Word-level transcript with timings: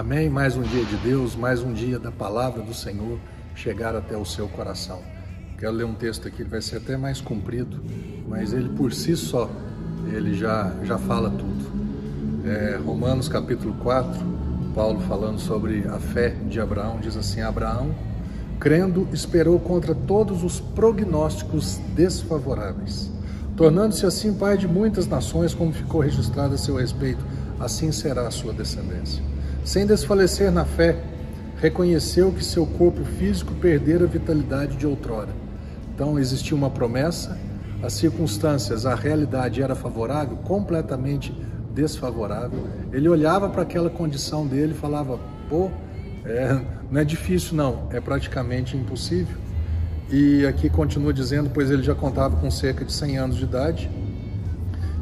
Amém? 0.00 0.30
Mais 0.30 0.56
um 0.56 0.62
dia 0.62 0.82
de 0.82 0.96
Deus, 0.96 1.36
mais 1.36 1.60
um 1.60 1.74
dia 1.74 1.98
da 1.98 2.10
palavra 2.10 2.62
do 2.62 2.72
Senhor 2.72 3.18
chegar 3.54 3.94
até 3.94 4.16
o 4.16 4.24
seu 4.24 4.48
coração. 4.48 5.02
Quero 5.58 5.72
ler 5.72 5.84
um 5.84 5.92
texto 5.92 6.26
aqui, 6.26 6.40
ele 6.40 6.48
vai 6.48 6.62
ser 6.62 6.78
até 6.78 6.96
mais 6.96 7.20
comprido, 7.20 7.82
mas 8.26 8.54
ele 8.54 8.70
por 8.70 8.94
si 8.94 9.14
só, 9.14 9.50
ele 10.10 10.32
já, 10.32 10.72
já 10.84 10.96
fala 10.96 11.28
tudo. 11.28 12.46
É, 12.46 12.80
Romanos 12.82 13.28
capítulo 13.28 13.74
4, 13.74 14.10
Paulo 14.74 15.00
falando 15.00 15.38
sobre 15.38 15.86
a 15.86 16.00
fé 16.00 16.30
de 16.48 16.58
Abraão, 16.58 16.98
diz 16.98 17.14
assim: 17.14 17.42
Abraão, 17.42 17.94
crendo, 18.58 19.06
esperou 19.12 19.60
contra 19.60 19.94
todos 19.94 20.42
os 20.42 20.60
prognósticos 20.60 21.78
desfavoráveis, 21.94 23.10
tornando-se 23.54 24.06
assim 24.06 24.32
pai 24.32 24.56
de 24.56 24.66
muitas 24.66 25.06
nações, 25.06 25.52
como 25.52 25.74
ficou 25.74 26.00
registrado 26.00 26.54
a 26.54 26.58
seu 26.58 26.76
respeito, 26.76 27.22
assim 27.60 27.92
será 27.92 28.26
a 28.26 28.30
sua 28.30 28.54
descendência. 28.54 29.22
Sem 29.64 29.86
desfalecer 29.86 30.50
na 30.50 30.64
fé, 30.64 30.96
reconheceu 31.56 32.32
que 32.32 32.44
seu 32.44 32.66
corpo 32.66 33.04
físico 33.04 33.54
perdera 33.54 34.04
a 34.04 34.08
vitalidade 34.08 34.76
de 34.76 34.86
outrora. 34.86 35.28
Então 35.94 36.18
existia 36.18 36.56
uma 36.56 36.70
promessa, 36.70 37.38
as 37.82 37.92
circunstâncias, 37.92 38.86
a 38.86 38.94
realidade 38.94 39.62
era 39.62 39.74
favorável, 39.74 40.38
completamente 40.38 41.32
desfavorável. 41.74 42.66
Ele 42.92 43.08
olhava 43.08 43.48
para 43.48 43.62
aquela 43.62 43.90
condição 43.90 44.46
dele 44.46 44.72
e 44.72 44.76
falava: 44.76 45.20
pô, 45.48 45.70
é, 46.24 46.60
não 46.90 47.00
é 47.00 47.04
difícil, 47.04 47.56
não, 47.56 47.88
é 47.90 48.00
praticamente 48.00 48.76
impossível. 48.76 49.36
E 50.10 50.46
aqui 50.46 50.68
continua 50.68 51.12
dizendo: 51.12 51.50
pois 51.50 51.70
ele 51.70 51.82
já 51.82 51.94
contava 51.94 52.36
com 52.36 52.50
cerca 52.50 52.84
de 52.84 52.92
100 52.92 53.18
anos 53.18 53.36
de 53.36 53.44
idade 53.44 53.90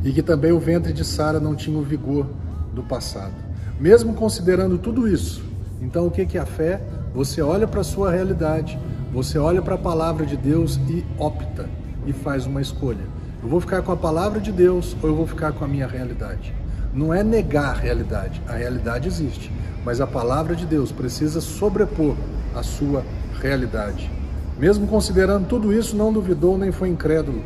e 0.04 0.12
que 0.12 0.22
também 0.22 0.52
o 0.52 0.58
ventre 0.58 0.92
de 0.92 1.04
Sara 1.04 1.40
não 1.40 1.54
tinha 1.54 1.78
o 1.78 1.82
vigor 1.82 2.26
do 2.74 2.82
passado. 2.82 3.47
Mesmo 3.80 4.12
considerando 4.12 4.76
tudo 4.76 5.06
isso, 5.06 5.40
então 5.80 6.08
o 6.08 6.10
que 6.10 6.36
é 6.36 6.40
a 6.40 6.46
fé? 6.46 6.80
Você 7.14 7.40
olha 7.40 7.64
para 7.64 7.82
a 7.82 7.84
sua 7.84 8.10
realidade, 8.10 8.76
você 9.12 9.38
olha 9.38 9.62
para 9.62 9.76
a 9.76 9.78
palavra 9.78 10.26
de 10.26 10.36
Deus 10.36 10.80
e 10.88 11.04
opta 11.16 11.68
e 12.04 12.12
faz 12.12 12.44
uma 12.44 12.60
escolha. 12.60 13.04
Eu 13.40 13.48
vou 13.48 13.60
ficar 13.60 13.82
com 13.82 13.92
a 13.92 13.96
palavra 13.96 14.40
de 14.40 14.50
Deus 14.50 14.96
ou 15.00 15.10
eu 15.10 15.14
vou 15.14 15.28
ficar 15.28 15.52
com 15.52 15.64
a 15.64 15.68
minha 15.68 15.86
realidade? 15.86 16.52
Não 16.92 17.14
é 17.14 17.22
negar 17.22 17.70
a 17.70 17.78
realidade, 17.78 18.42
a 18.48 18.54
realidade 18.54 19.06
existe, 19.06 19.52
mas 19.84 20.00
a 20.00 20.08
palavra 20.08 20.56
de 20.56 20.66
Deus 20.66 20.90
precisa 20.90 21.40
sobrepor 21.40 22.16
a 22.56 22.64
sua 22.64 23.04
realidade. 23.40 24.10
Mesmo 24.58 24.88
considerando 24.88 25.46
tudo 25.46 25.72
isso, 25.72 25.96
não 25.96 26.12
duvidou 26.12 26.58
nem 26.58 26.72
foi 26.72 26.88
incrédulo 26.88 27.44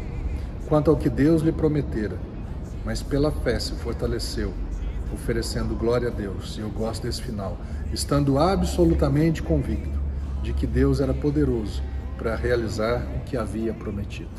quanto 0.66 0.90
ao 0.90 0.96
que 0.96 1.10
Deus 1.10 1.42
lhe 1.42 1.52
prometera, 1.52 2.16
mas 2.86 3.02
pela 3.02 3.30
fé 3.30 3.60
se 3.60 3.72
fortaleceu 3.72 4.54
oferecendo 5.12 5.74
glória 5.74 6.08
a 6.08 6.10
Deus. 6.10 6.56
E 6.56 6.60
eu 6.60 6.70
gosto 6.70 7.02
desse 7.02 7.22
final, 7.22 7.58
estando 7.92 8.38
absolutamente 8.38 9.42
convicto 9.42 10.00
de 10.42 10.52
que 10.52 10.66
Deus 10.66 11.00
era 11.00 11.14
poderoso 11.14 11.82
para 12.16 12.34
realizar 12.36 13.02
o 13.16 13.20
que 13.20 13.36
havia 13.36 13.72
prometido. 13.72 14.30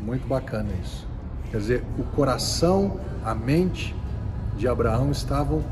Muito 0.00 0.26
bacana 0.26 0.68
isso. 0.82 1.06
Quer 1.50 1.58
dizer, 1.58 1.84
o 1.98 2.02
coração, 2.02 2.98
a 3.24 3.34
mente 3.34 3.94
de 4.56 4.68
Abraão 4.68 5.10
estavam 5.10 5.62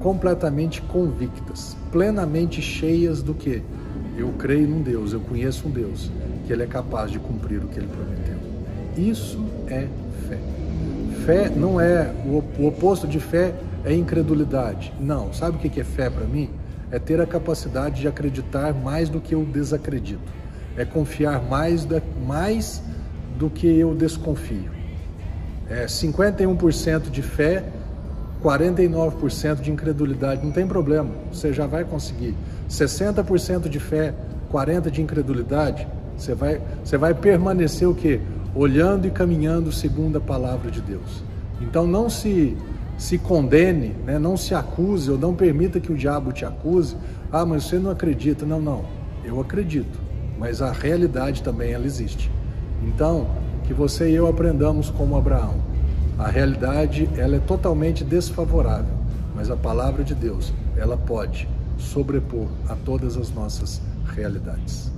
completamente 0.00 0.82
convictas, 0.82 1.76
plenamente 1.90 2.60
cheias 2.60 3.22
do 3.22 3.34
que? 3.34 3.62
Eu 4.16 4.32
creio 4.38 4.68
num 4.68 4.82
Deus, 4.82 5.12
eu 5.12 5.20
conheço 5.20 5.68
um 5.68 5.70
Deus, 5.70 6.10
que 6.46 6.52
Ele 6.52 6.62
é 6.62 6.66
capaz 6.66 7.10
de 7.10 7.18
cumprir 7.18 7.62
o 7.62 7.68
que 7.68 7.78
Ele 7.78 7.88
prometeu. 7.88 8.36
Isso 8.96 9.44
é 9.68 9.86
fé. 10.28 10.38
Fé 11.26 11.50
não 11.50 11.80
é 11.80 12.08
o 12.24 12.68
oposto 12.68 13.04
de 13.04 13.18
fé 13.18 13.52
é 13.84 13.92
incredulidade. 13.92 14.92
Não. 15.00 15.32
Sabe 15.32 15.56
o 15.56 15.58
que 15.58 15.80
é 15.80 15.82
fé 15.82 16.08
para 16.08 16.24
mim? 16.24 16.48
É 16.88 17.00
ter 17.00 17.20
a 17.20 17.26
capacidade 17.26 18.00
de 18.00 18.06
acreditar 18.06 18.72
mais 18.72 19.08
do 19.08 19.20
que 19.20 19.34
eu 19.34 19.44
desacredito. 19.44 20.32
É 20.76 20.84
confiar 20.84 21.42
mais, 21.42 21.84
da, 21.84 22.00
mais 22.24 22.80
do 23.36 23.50
que 23.50 23.66
eu 23.66 23.92
desconfio. 23.92 24.70
É 25.68 25.86
51% 25.86 27.10
de 27.10 27.22
fé, 27.22 27.64
49% 28.40 29.60
de 29.60 29.72
incredulidade. 29.72 30.44
Não 30.44 30.52
tem 30.52 30.64
problema, 30.64 31.10
você 31.32 31.52
já 31.52 31.66
vai 31.66 31.82
conseguir. 31.82 32.36
60% 32.70 33.68
de 33.68 33.80
fé, 33.80 34.14
40% 34.52 34.90
de 34.90 35.02
incredulidade, 35.02 35.88
você 36.16 36.36
vai, 36.36 36.60
você 36.84 36.96
vai 36.96 37.14
permanecer 37.14 37.88
o 37.88 37.94
quê? 37.96 38.20
Olhando 38.56 39.06
e 39.06 39.10
caminhando 39.10 39.70
segundo 39.70 40.16
a 40.16 40.20
palavra 40.20 40.70
de 40.70 40.80
Deus. 40.80 41.22
Então 41.60 41.86
não 41.86 42.08
se 42.08 42.56
se 42.98 43.18
condene, 43.18 43.94
né? 44.06 44.18
não 44.18 44.38
se 44.38 44.54
acuse 44.54 45.10
ou 45.10 45.18
não 45.18 45.34
permita 45.34 45.78
que 45.78 45.92
o 45.92 45.96
diabo 45.96 46.32
te 46.32 46.46
acuse. 46.46 46.96
Ah, 47.30 47.44
mas 47.44 47.64
você 47.64 47.78
não 47.78 47.90
acredita. 47.90 48.46
Não, 48.46 48.60
não. 48.60 48.84
Eu 49.22 49.38
acredito, 49.38 49.98
mas 50.38 50.62
a 50.62 50.72
realidade 50.72 51.42
também 51.42 51.72
ela 51.72 51.84
existe. 51.84 52.30
Então, 52.82 53.28
que 53.64 53.74
você 53.74 54.10
e 54.10 54.14
eu 54.14 54.26
aprendamos 54.26 54.88
como 54.88 55.16
Abraão. 55.16 55.54
A 56.18 56.28
realidade 56.28 57.08
ela 57.18 57.36
é 57.36 57.40
totalmente 57.40 58.02
desfavorável, 58.02 58.94
mas 59.34 59.50
a 59.50 59.56
palavra 59.56 60.02
de 60.02 60.14
Deus 60.14 60.52
ela 60.76 60.96
pode 60.96 61.46
sobrepor 61.76 62.48
a 62.68 62.74
todas 62.74 63.18
as 63.18 63.30
nossas 63.30 63.82
realidades. 64.14 64.95